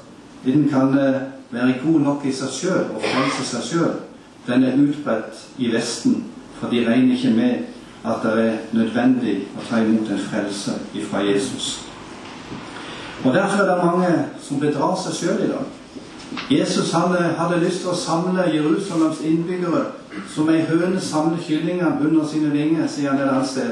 den 0.53 0.69
kan 0.69 0.97
eh, 0.97 1.21
være 1.51 1.79
god 1.85 1.99
nok 1.99 2.25
i 2.25 2.33
seg 2.33 2.51
sjøl 2.53 2.91
og 2.95 3.01
frelse 3.01 3.45
seg 3.49 3.69
sjøl, 3.69 3.95
den 4.47 4.63
er 4.63 4.77
utbredt 4.77 5.45
i 5.57 5.71
Vesten, 5.73 6.23
for 6.59 6.69
de 6.69 6.83
regner 6.85 7.15
ikke 7.15 7.33
med 7.35 7.53
at 8.05 8.21
det 8.23 8.33
er 8.43 8.57
nødvendig 8.77 9.35
å 9.57 9.63
ta 9.65 9.81
imot 9.81 10.11
en 10.13 10.21
frelse 10.29 10.75
fra 11.09 11.23
Jesus. 11.25 11.79
Og 13.23 13.33
Derfor 13.33 13.63
er 13.63 13.69
det 13.71 13.85
mange 13.85 14.11
som 14.41 14.59
bedrar 14.61 14.93
seg 15.01 15.17
sjøl 15.17 15.41
i 15.47 15.49
dag. 15.49 15.65
Jesus 16.51 16.91
hadde, 16.93 17.21
hadde 17.37 17.61
lyst 17.63 17.81
til 17.81 17.89
å 17.89 17.97
samle 17.97 18.45
Jerusalems 18.53 19.23
innbyggere 19.25 19.85
som 20.29 20.49
ei 20.53 20.61
høne 20.67 21.01
samler 21.01 21.41
kyllinger 21.41 21.97
under 22.01 22.25
sine 22.27 22.51
vinger, 22.53 22.87
sier 22.87 23.11
han 23.11 23.21
et 23.21 23.29
annet 23.31 23.49
sted. 23.49 23.71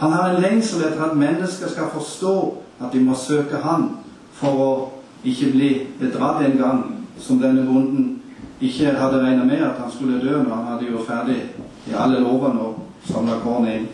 Han 0.00 0.12
har 0.12 0.30
en 0.30 0.42
lengsel 0.42 0.82
etter 0.86 1.04
at 1.04 1.18
mennesker 1.18 1.70
skal 1.70 1.92
forstå 1.92 2.36
at 2.80 2.92
de 2.92 3.00
må 3.04 3.16
søke 3.16 3.60
Han 3.62 3.90
for 4.36 4.60
å 4.60 4.70
ikke 5.26 5.50
bli 5.52 5.70
bedratt 6.00 6.44
en 6.46 6.58
gang, 6.58 6.82
som 7.18 7.40
denne 7.42 7.66
bonden 7.66 8.22
ikke 8.60 8.94
hadde 8.96 9.20
regnet 9.20 9.46
med 9.46 9.62
at 9.66 9.80
han 9.82 9.92
skulle 9.92 10.20
dø 10.20 10.42
når 10.42 10.54
han 10.54 10.64
hadde 10.72 10.90
gjort 10.90 11.06
ferdig 11.08 11.38
i 11.86 11.94
alle 11.94 12.20
lovene 12.20 12.60
og 12.60 12.82
samla 13.06 13.38
korn 13.44 13.68
inn. 13.68 13.86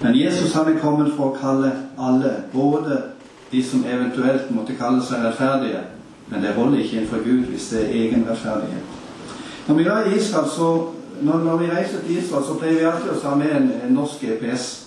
Men 0.00 0.16
Jesus 0.16 0.54
hadde 0.54 0.78
kommet 0.80 1.12
for 1.16 1.30
å 1.30 1.36
kalle 1.36 1.72
alle, 1.98 2.32
både 2.52 3.02
de 3.52 3.62
som 3.64 3.84
eventuelt 3.84 4.50
måtte 4.54 4.78
kalle 4.78 5.02
seg 5.04 5.24
rettferdige, 5.24 5.82
men 6.30 6.42
det 6.42 6.54
holder 6.56 6.80
ikke 6.80 6.96
innenfor 6.96 7.24
Gud 7.24 7.50
hvis 7.50 7.68
det 7.74 7.82
er 7.84 7.94
egen 8.04 8.24
rettferdighet. 8.28 8.96
Når 9.68 9.74
vi 9.76 10.16
Israel, 10.16 10.48
så, 10.48 10.86
når, 11.22 11.38
når, 11.38 11.56
vi 11.56 11.70
reiser 11.70 11.98
til 12.06 12.18
Israel, 12.18 12.44
så 12.44 12.54
pleier 12.58 12.78
vi 12.78 12.86
alltid 12.88 13.10
å 13.12 13.20
ta 13.22 13.34
med 13.34 13.52
en, 13.56 13.72
en 13.84 13.94
norsk 13.94 14.22
GPS. 14.24 14.79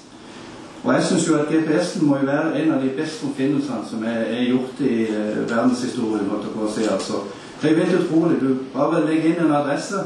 Og 0.84 0.94
jeg 0.94 1.04
syns 1.04 1.28
jo 1.28 1.38
at 1.40 1.48
GPS-en 1.48 2.08
må 2.08 2.18
jo 2.20 2.28
være 2.28 2.60
en 2.60 2.74
av 2.76 2.82
de 2.84 2.90
beste 2.98 3.24
oppfinnelsene 3.28 3.86
som 3.88 4.04
er, 4.04 4.26
er 4.36 4.50
gjort 4.50 4.82
i 4.84 4.96
uh, 5.08 5.44
verdenshistorien. 5.48 6.28
På 6.28 6.66
å 6.66 6.72
si, 6.72 6.84
altså. 6.92 7.22
Det 7.62 7.72
er 7.72 7.86
helt 7.86 8.02
utrolig. 8.02 8.42
Du 8.42 8.66
bare 8.74 9.06
legger 9.06 9.30
inn 9.32 9.46
en 9.46 9.56
adresse, 9.62 10.02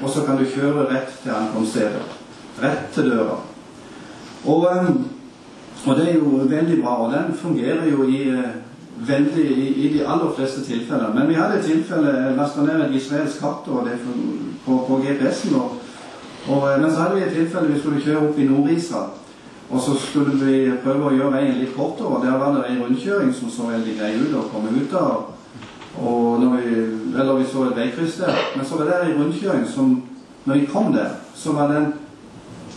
og 0.00 0.08
så 0.10 0.24
kan 0.24 0.40
du 0.40 0.46
kjøre 0.48 0.86
rett 0.88 1.12
til 1.20 1.34
ankomststedet. 1.36 2.06
Rett 2.62 2.86
til 2.94 3.10
døra. 3.12 3.36
Og, 4.46 4.64
um, 4.72 5.04
og 5.84 5.98
det 5.98 6.08
er 6.08 6.16
jo 6.16 6.46
veldig 6.48 6.80
bra. 6.80 6.96
Og 7.04 7.12
den 7.12 7.36
fungerer 7.36 7.84
jo 7.90 8.08
i 8.08 8.22
uh, 8.32 8.56
veldig 8.96 9.44
i, 9.44 9.68
i, 9.84 9.92
de 9.98 10.06
aller 10.06 10.32
fleste 10.36 10.64
tilfeller. 10.64 11.12
Men 11.14 11.28
vi 11.28 11.34
hadde 11.34 11.58
et 11.58 11.64
tilfelle 11.64 12.32
lasta 12.36 12.64
ned 12.64 12.86
et 12.86 12.96
israelsk 12.96 13.40
kart 13.40 13.68
og 13.68 13.84
det 13.84 13.98
på, 14.64 14.80
på 14.88 15.00
GPS-en. 15.04 15.54
Og, 15.60 15.76
og, 16.48 16.72
eh, 16.72 16.80
men 16.80 16.90
så 16.90 17.02
hadde 17.02 17.14
vi 17.16 17.22
et 17.26 17.36
tilfelle 17.36 17.72
vi 17.72 17.80
skulle 17.80 18.00
kjøre 18.00 18.28
opp 18.28 18.38
i 18.38 18.48
Nord-Israel. 18.48 19.12
Og 19.70 19.80
så 19.82 19.96
skulle 19.98 20.36
vi 20.38 20.72
prøve 20.84 21.08
å 21.08 21.14
gjøre 21.14 21.32
veien 21.34 21.58
litt 21.58 21.74
kortere. 21.74 22.22
Der 22.22 22.38
var 22.38 22.54
det 22.54 22.68
en 22.70 22.82
rundkjøring 22.84 23.32
som 23.34 23.50
så 23.50 23.70
veldig 23.72 23.96
grei 23.98 24.12
ut 24.20 24.36
å 24.38 24.46
komme 24.52 24.70
ut 24.76 24.94
av. 24.94 25.32
Og 25.96 26.40
når 26.40 26.56
vi, 26.60 26.74
eller 27.16 27.40
vi 27.40 27.48
så 27.50 27.64
et 27.66 27.78
veikryss 27.80 28.20
der. 28.20 28.42
Men 28.56 28.66
så 28.66 28.78
var 28.78 28.90
det 28.90 29.00
en 29.06 29.22
rundkjøring 29.22 29.66
som 29.70 30.02
Når 30.46 30.54
vi 30.54 30.66
kom 30.70 30.92
der, 30.94 31.08
så 31.34 31.52
var 31.52 31.72
den 31.72 31.88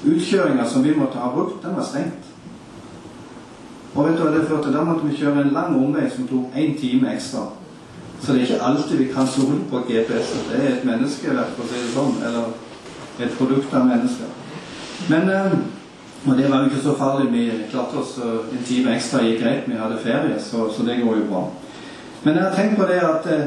utkjøringa 0.01 0.63
som 0.65 0.81
vi 0.84 0.96
måtte 0.98 1.19
ha 1.22 1.27
brukt, 1.29 1.62
den 1.62 1.75
var 1.77 1.84
stengt. 1.86 2.25
Og 3.93 4.08
vet 4.08 4.17
du 4.17 4.24
hva 4.24 4.31
det 4.34 4.48
førte? 4.50 4.72
Da 4.74 4.81
måtte 4.88 5.05
vi 5.05 5.17
kjøre 5.19 5.43
en 5.43 5.53
lang 5.53 5.75
omvei 5.77 6.08
som 6.10 6.25
tok 6.25 6.58
én 6.58 6.74
time 6.79 7.12
ekstra. 7.13 7.43
Så 8.22 8.34
det 8.34 8.41
er 8.41 8.48
ikke 8.48 8.65
alltid 8.72 8.98
vi 8.98 9.12
kan 9.13 9.27
stole 9.27 9.60
på 9.69 9.84
GPS. 9.86 10.34
Det 10.50 10.58
er 10.58 10.72
et 10.72 10.88
menneskeverk, 10.89 11.53
for 11.53 11.67
å 11.67 11.69
si 11.69 11.84
det 11.84 11.93
sånn. 11.93 12.17
Eller 12.25 13.27
et 13.27 13.38
produkt 13.38 13.74
av 13.77 13.86
mennesker. 13.86 14.34
Men 15.13 15.29
eh, 15.29 15.55
Og 16.25 16.38
det 16.38 16.51
var 16.51 16.59
jo 16.59 16.65
ikke 16.65 16.83
så 16.83 16.95
farlig. 16.95 17.31
Vi 17.31 17.51
klarte 17.71 18.01
oss 18.01 18.17
eh, 18.17 18.57
en 18.57 18.65
time 18.65 18.95
ekstra 18.95 19.23
gikk 19.23 19.39
greit. 19.43 19.67
Vi 19.67 19.77
hadde 19.79 20.01
ferie, 20.03 20.39
så, 20.39 20.67
så, 20.75 20.83
det 20.83 20.99
går 21.03 21.21
jo 21.21 21.29
bra. 21.29 21.45
Men 22.23 22.35
jeg 22.35 22.43
har 22.43 22.55
tenkt 22.55 22.77
på 22.77 22.88
det 22.89 22.99
at 22.99 23.29
eh, 23.31 23.45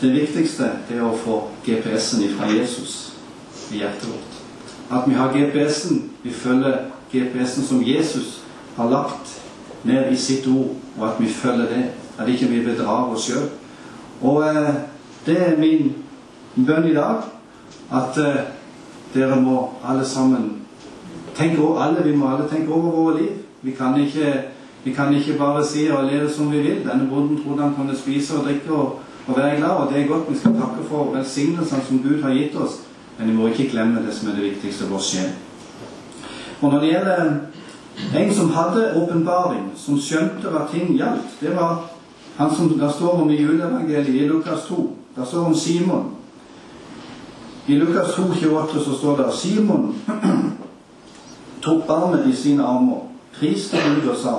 det 0.00 0.12
viktigste 0.12 0.70
er 0.90 1.02
å 1.04 1.12
få 1.16 1.42
GPS-en 1.66 2.24
fra 2.38 2.48
Jesus 2.52 2.94
i 3.72 3.82
hjertet 3.82 4.08
vårt. 4.08 4.40
At 4.90 5.08
vi 5.08 5.18
har 5.18 5.32
GPS-en. 5.32 6.02
Vi 6.22 6.32
følger 6.32 6.88
GPS-en 7.12 7.68
som 7.68 7.84
Jesus 7.84 8.40
har 8.76 8.90
lagt 8.90 9.36
ned 9.84 10.12
i 10.12 10.16
sitt 10.16 10.48
ord, 10.48 10.72
og 10.98 11.06
at 11.08 11.20
vi 11.20 11.28
følger 11.28 11.68
det. 11.68 11.84
At 12.18 12.28
ikke 12.28 12.48
vi 12.48 12.64
bedrar 12.64 13.12
oss 13.12 13.28
sjøl. 13.28 13.48
Og 14.24 14.42
eh, 14.48 14.74
det 15.26 15.38
er 15.50 15.56
min 15.60 15.92
bønn 16.56 16.88
i 16.88 16.96
dag. 16.96 17.28
At 17.92 18.18
eh, 18.18 18.44
dere 19.14 19.36
må 19.40 19.74
alle 19.84 20.04
sammen 20.08 20.63
tenke 21.36 21.62
over, 21.62 21.80
alle, 21.82 22.04
Vi 22.04 22.16
må 22.16 22.28
alle 22.28 22.48
tenke 22.48 22.72
over 22.72 22.90
våre 22.90 23.22
liv. 23.22 23.30
Vi 23.62 23.70
kan 23.70 24.00
ikke, 24.00 24.42
vi 24.84 24.92
kan 24.92 25.14
ikke 25.14 25.38
bare 25.38 25.64
si 25.66 25.88
og 25.90 26.04
leve 26.04 26.30
som 26.30 26.52
vi 26.52 26.58
vil. 26.58 26.82
Denne 26.84 27.08
bonden 27.10 27.44
trodde 27.44 27.62
han 27.62 27.74
kunne 27.74 27.96
spise 27.96 28.38
og 28.38 28.44
drikke 28.44 28.72
og, 28.72 29.00
og 29.26 29.36
være 29.36 29.56
glad, 29.56 29.70
og 29.70 29.92
det 29.92 30.02
er 30.02 30.06
godt. 30.06 30.30
Vi 30.30 30.38
skal 30.38 30.52
takke 30.52 30.88
for 30.88 31.16
velsignelsene 31.16 31.82
som 31.88 32.02
Gud 32.02 32.22
har 32.22 32.34
gitt 32.34 32.56
oss. 32.56 32.80
Men 33.18 33.28
vi 33.30 33.36
må 33.36 33.46
ikke 33.48 33.70
glemme 33.70 34.02
det 34.06 34.14
som 34.14 34.28
er 34.28 34.34
det 34.34 34.50
viktigste, 34.50 34.90
vår 34.90 34.98
sjel. 34.98 35.30
Og 36.60 36.72
når 36.72 36.80
det 36.80 36.88
gjelder 36.88 37.30
en 38.18 38.34
som 38.34 38.50
hadde 38.50 38.92
åpenbaring, 38.96 39.72
som 39.76 39.98
skjønte 40.00 40.50
hva 40.50 40.66
ting 40.72 40.96
gjaldt, 40.98 41.38
det 41.40 41.54
var 41.56 41.84
han 42.36 42.54
som 42.54 42.68
det 42.68 42.90
står 42.92 43.22
om 43.22 43.30
i 43.30 43.38
juleevangeliet 43.42 44.08
i 44.08 44.28
Lukas 44.28 44.66
2. 44.68 44.90
Det 45.16 45.26
står 45.26 45.46
om 45.46 45.54
Simon. 45.54 46.10
I 47.66 47.78
Lukas 47.78 48.14
2, 48.14 48.22
28 48.22 48.84
så 48.84 48.96
står 48.98 49.16
det 49.16 49.34
Simon 49.34 49.94
tok 51.64 51.86
barnet 51.86 52.26
i 52.26 52.36
sine 52.36 52.62
armer, 52.62 53.06
priste 53.38 53.80
Gud 53.80 54.08
og 54.10 54.18
sa, 54.20 54.34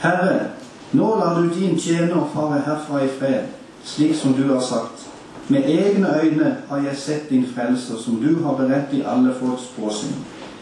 Herre, 0.00 0.50
nå 0.92 1.14
lar 1.20 1.38
du 1.38 1.48
din 1.54 1.78
tjener 1.78 2.26
fare 2.34 2.62
herfra 2.66 3.04
i 3.04 3.08
fred, 3.18 3.52
slik 3.84 4.16
som 4.16 4.34
du 4.34 4.48
har 4.52 4.60
sagt. 4.60 5.06
Med 5.48 5.68
egne 5.68 6.08
øyne 6.22 6.56
har 6.68 6.82
jeg 6.82 6.96
sett 6.96 7.30
din 7.30 7.46
frelser, 7.54 7.96
som 7.98 8.16
du 8.16 8.42
har 8.44 8.54
beredt 8.54 8.92
i 8.92 9.02
alle 9.06 9.34
folks 9.40 9.70
påsyn. 9.76 10.14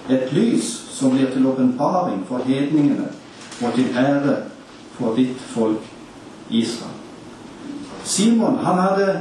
Et 0.09 0.33
lys 0.33 0.69
som 0.91 1.11
blir 1.11 1.31
til 1.33 1.47
åpenbaring 1.47 2.23
for 2.29 2.39
hedningene 2.45 3.09
og 3.63 3.75
til 3.75 3.97
ære 3.97 4.37
for 4.99 5.15
ditt 5.17 5.41
folk 5.41 5.85
Israel. 6.51 6.97
Simon 8.05 8.59
han 8.65 8.79
hadde 8.79 9.21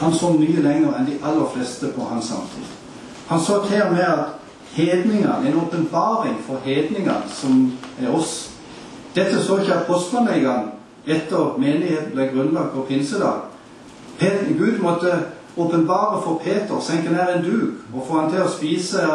han 0.00 0.14
så 0.14 0.32
mye 0.32 0.62
lenger 0.62 0.96
enn 0.98 1.06
de 1.06 1.18
aller 1.22 1.46
fleste 1.54 1.92
på 1.94 2.04
hans 2.10 2.32
samtid. 2.32 2.66
Han 3.28 3.40
så 3.40 3.62
til 3.68 3.82
og 3.82 3.92
med 3.92 4.04
at 4.04 4.39
hedningene, 4.74 5.36
en 5.46 5.60
åpenbaring 5.60 6.36
for 6.46 6.60
hedningene, 6.64 7.22
som 7.28 7.72
er 8.02 8.14
oss. 8.14 8.50
Dette 9.14 9.42
så 9.42 9.58
ikke 9.58 9.74
apostlene 9.74 10.36
engang 10.36 10.70
etter 11.06 11.56
menigheten 11.58 12.14
ble 12.14 12.28
grunnlagt 12.34 12.74
på 12.74 12.86
pinsedag. 12.88 13.48
Gud 14.58 14.78
måtte 14.82 15.14
åpenbare 15.56 16.22
for 16.22 16.40
Peter, 16.44 16.80
senke 16.80 17.10
ned 17.10 17.36
en 17.36 17.44
duk 17.44 17.94
og 17.94 18.04
få 18.06 18.20
han 18.20 18.30
til 18.30 18.42
å 18.44 18.52
spise 18.52 19.06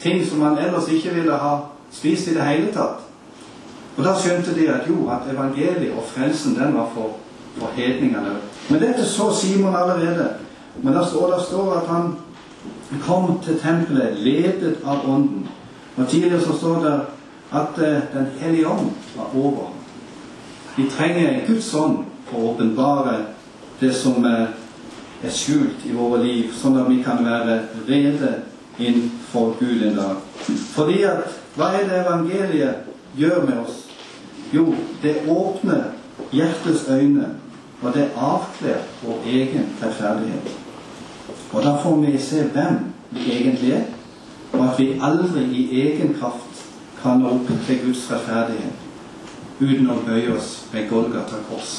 ting 0.00 0.24
som 0.26 0.42
han 0.42 0.58
ellers 0.58 0.88
ikke 0.88 1.14
ville 1.14 1.36
ha 1.36 1.52
spist 1.92 2.28
i 2.28 2.34
det 2.34 2.46
hele 2.46 2.72
tatt. 2.74 3.04
Og 3.98 4.04
da 4.06 4.14
skjønte 4.14 4.54
de 4.54 4.68
at 4.70 4.86
jo, 4.88 5.08
at 5.10 5.26
evangeliet 5.30 5.94
og 5.96 6.06
frelsen 6.06 6.54
den 6.54 6.74
var 6.74 6.90
for, 6.94 7.16
for 7.58 7.74
hedningene. 7.74 8.36
Men 8.68 8.82
dette 8.82 9.06
så 9.06 9.32
Simon 9.34 9.76
allerede. 9.76 10.28
Men 10.82 10.94
der 10.94 11.06
står, 11.06 11.30
der 11.30 11.42
står 11.42 11.72
at 11.80 11.88
han 11.90 12.12
kom 13.06 13.38
til 13.44 13.58
tempelet 13.60 14.20
ledet 14.24 14.76
av 14.84 15.04
Ånden. 15.08 15.48
Og 15.96 16.08
tidligere 16.08 16.40
så 16.40 16.56
står 16.58 16.82
det 16.84 16.94
at 17.52 17.78
eh, 17.78 18.00
Den 18.14 18.26
hellige 18.40 18.68
ånd 18.68 18.90
var 19.16 19.34
over. 19.34 19.72
Vi 20.76 20.90
trenger 20.90 21.46
Guds 21.46 21.74
ånd 21.74 22.04
for 22.28 22.38
å 22.38 22.50
åpenbare 22.52 23.16
det 23.80 23.92
som 23.96 24.24
eh, 24.24 24.48
er 25.24 25.34
skjult 25.34 25.86
i 25.88 25.94
våre 25.96 26.22
liv, 26.22 26.52
sånn 26.54 26.78
at 26.78 26.90
vi 26.90 27.00
kan 27.02 27.24
være 27.24 27.60
rede 27.88 28.34
innenfor 28.78 29.56
Gud 29.58 29.82
en 29.82 29.96
dag. 29.98 30.20
Fordi 30.74 31.02
at 31.08 31.34
hva 31.56 31.72
er 31.74 31.88
det 31.88 32.02
evangeliet 32.04 32.86
gjør 33.18 33.42
med 33.48 33.58
oss? 33.64 33.82
Jo, 34.52 34.70
det 35.02 35.24
åpner 35.28 35.90
hjertets 36.32 36.86
øyne, 36.88 37.32
og 37.82 37.92
det 37.94 38.08
avkler 38.14 38.86
vår 39.02 39.26
egen 39.26 39.66
rettferdighet. 39.82 40.67
Og 41.52 41.62
da 41.64 41.76
får 41.82 41.96
vi 41.96 42.18
se 42.18 42.42
hvem 42.52 42.78
vi 43.10 43.32
egentlig 43.32 43.72
er, 43.72 43.84
og 44.52 44.64
at 44.64 44.78
vi 44.78 44.98
aldri 45.02 45.44
i 45.44 45.80
egen 45.80 46.14
kraft 46.20 46.64
kan 47.02 47.20
nå 47.22 47.30
opp 47.38 47.50
til 47.66 47.80
Guds 47.84 48.08
rettferdighet 48.10 48.84
uten 49.60 49.90
å 49.90 50.00
bøye 50.06 50.34
oss 50.36 50.68
ved 50.72 50.88
Golgata 50.90 51.40
kors. 51.48 51.72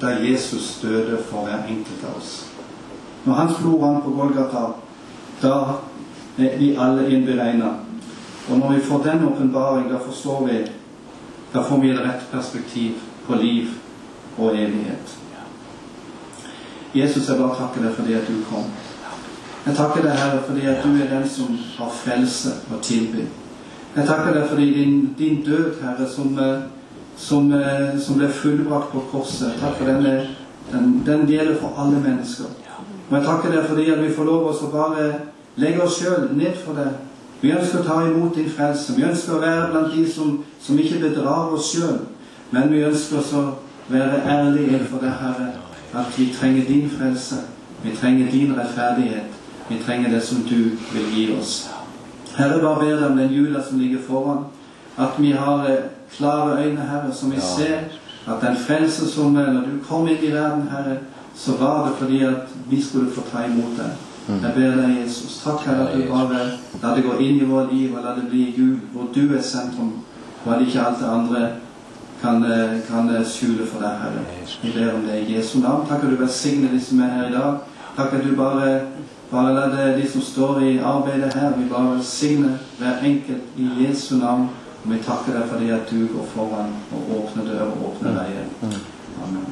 Da 0.00 0.12
Jesus 0.22 0.76
døde 0.82 1.18
for 1.30 1.46
hver 1.46 1.64
enkelt 1.66 2.04
av 2.06 2.20
oss. 2.20 2.34
Når 3.24 3.34
han 3.34 3.54
slo 3.54 3.80
an 3.82 4.02
på 4.04 4.12
Golgata, 4.14 4.66
da 5.42 5.56
er 6.38 6.58
vi 6.60 6.74
alle 6.78 7.08
innberegna. 7.10 7.72
Og 8.50 8.58
når 8.58 8.74
vi 8.76 8.84
får 8.86 9.02
den 9.02 9.24
åpenbaring, 9.26 9.88
da 9.90 9.98
forstår 9.98 10.46
vi 10.46 10.64
Da 11.54 11.62
får 11.62 11.78
vi 11.80 11.90
et 11.90 12.00
rett 12.02 12.24
perspektiv 12.30 12.98
på 13.26 13.34
liv 13.34 13.68
og 14.38 14.56
evighet. 14.58 15.14
Jesus, 16.96 17.28
jeg 17.28 17.38
bare 17.38 17.56
takker 17.58 17.84
deg 17.84 17.96
fordi 17.96 18.14
at 18.16 18.28
du 18.28 18.36
kom. 18.50 18.68
Jeg 19.66 19.74
takker 19.74 20.02
deg, 20.02 20.12
Herre, 20.14 20.42
fordi 20.46 20.66
at 20.70 20.84
du 20.84 20.88
er 20.94 21.10
den 21.10 21.28
som 21.28 21.56
har 21.78 21.90
frelse 21.90 22.52
å 22.70 22.78
tilby. 22.82 23.24
Jeg 23.96 24.06
takker 24.06 24.36
deg 24.36 24.48
fordi 24.48 24.66
din, 24.74 24.94
din 25.18 25.40
død, 25.46 25.80
Herre, 25.82 26.06
som, 26.08 26.38
eh, 26.38 26.62
som, 27.16 27.52
eh, 27.52 27.98
som 27.98 28.20
ble 28.20 28.28
fullbrakt 28.28 28.92
på 28.92 29.02
korset. 29.10 29.58
Takk 29.60 29.76
for 29.80 29.90
den, 29.90 30.06
den, 30.72 31.02
den 31.06 31.26
gjelder 31.26 31.58
for 31.60 31.74
alle 31.82 32.00
mennesker. 32.00 32.52
Og 33.10 33.18
jeg 33.18 33.26
takker 33.26 33.52
deg 33.52 33.66
fordi 33.66 33.90
at 33.90 34.02
vi 34.04 34.14
får 34.14 34.24
lov 34.24 34.48
å 34.50 34.70
bare 34.72 35.10
legge 35.56 35.82
oss 35.82 35.98
sjøl 36.00 36.30
ned 36.36 36.56
for 36.64 36.78
deg. 36.78 36.94
Vi 37.40 37.52
ønsker 37.52 37.82
å 37.82 37.86
ta 37.86 38.00
imot 38.06 38.34
din 38.34 38.50
frelse. 38.50 38.94
Vi 38.96 39.04
ønsker 39.04 39.36
å 39.36 39.42
være 39.42 39.70
blant 39.72 39.92
de 39.94 40.06
som, 40.10 40.38
som 40.62 40.78
ikke 40.78 41.02
bedrar 41.02 41.52
oss 41.52 41.72
sjøl, 41.74 42.00
men 42.50 42.70
vi 42.72 42.84
ønsker 42.86 43.20
også 43.20 43.42
å 43.42 43.54
være 43.92 44.22
ærlige 44.24 44.84
for 44.90 45.02
deg, 45.02 45.12
Herre, 45.20 45.52
at 45.98 46.18
vi 46.18 46.32
trenger 46.40 46.64
din 46.64 46.90
frelse. 46.90 47.36
Vi 47.82 47.96
trenger 47.96 48.30
din 48.30 48.54
rettferdighet. 48.58 49.30
Vi 49.68 49.78
trenger 49.86 50.10
det 50.10 50.22
som 50.22 50.42
du 50.42 50.70
vil 50.92 51.06
gi 51.14 51.32
oss. 51.40 51.70
Herre, 52.36 52.60
bare 52.60 52.80
ber 52.80 52.96
deg 52.96 53.10
om 53.10 53.16
den 53.16 53.32
jula 53.32 53.62
som 53.62 53.78
ligger 53.78 53.98
foran, 54.08 54.44
at 54.98 55.16
vi 55.18 55.32
har 55.32 55.64
eh, 55.70 55.84
klare 56.16 56.64
øyne, 56.64 56.80
Herre, 56.80 57.14
som 57.14 57.32
vi 57.32 57.40
ser 57.40 57.78
at 58.26 58.42
den 58.42 58.56
frelse 58.56 59.10
som 59.10 59.36
er 59.36 59.52
når 59.52 59.60
du 59.60 59.78
kom 59.88 60.08
inn 60.08 60.22
i 60.22 60.32
verden, 60.32 60.68
Herre, 60.70 60.98
så 61.34 61.56
var 61.56 61.86
det 61.86 61.96
fordi 61.98 62.22
at 62.24 62.52
vi 62.70 62.82
skulle 62.82 63.12
få 63.12 63.22
ta 63.32 63.44
imot 63.44 63.76
deg. 63.78 63.92
Jeg 64.28 64.52
ber 64.54 64.80
deg, 64.80 64.96
Jesus, 65.02 65.40
takk 65.44 65.66
Herre 65.66 65.88
at 65.88 65.94
du 65.96 66.02
bare 66.10 66.46
la 66.82 66.94
det 66.96 67.04
gå 67.04 67.18
inn 67.22 67.40
i 67.40 67.48
vårt 67.48 67.72
liv, 67.72 67.94
og 67.94 68.02
la 68.04 68.14
det 68.16 68.28
bli 68.30 68.48
jul 68.58 68.78
hvor 68.92 69.08
du 69.14 69.36
er 69.36 69.42
sentrum, 69.42 69.92
og 70.44 70.54
at 70.54 70.66
ikke 70.66 70.82
alt 70.82 70.98
det 71.00 71.10
andre 71.10 71.48
kan, 72.26 72.80
kan 72.88 73.24
skjule 73.24 73.66
for 73.66 73.82
deg, 73.82 73.98
Herre. 74.02 74.24
Vi 74.62 74.72
ber 74.74 74.94
om 74.94 75.06
det 75.06 75.20
i 75.20 75.36
Jesu 75.36 75.58
navn. 75.58 75.86
Takk 75.88 76.04
at 76.04 76.10
du 76.10 76.16
velsigner 76.20 76.72
de 76.74 76.80
som 76.82 77.00
er 77.00 77.12
her 77.14 77.28
i 77.28 77.34
dag. 77.34 77.58
Takk 77.96 78.14
at 78.18 78.24
du 78.24 78.34
bare, 78.36 78.80
bare 79.30 79.54
lar 79.54 79.74
det, 79.74 80.02
de 80.02 80.10
som 80.10 80.22
står 80.22 80.62
i 80.62 80.78
arbeidet 80.78 81.34
her, 81.34 81.54
vi 81.56 81.68
bare 81.70 81.96
velsigner 81.96 82.58
hver 82.78 83.04
enkelt 83.04 83.42
i 83.56 83.70
Jesu 83.84 84.16
navn. 84.16 84.48
Og 84.84 84.92
vi 84.92 85.02
takker 85.02 85.38
deg 85.38 85.48
fordi 85.50 85.70
at 85.74 85.90
du 85.90 86.06
går 86.14 86.26
foran 86.34 86.74
og 86.94 87.14
åpner 87.20 87.48
dører 87.50 87.70
og 87.70 87.88
åpner 87.90 88.20
veier. 88.20 88.46
Amen. 89.26 89.46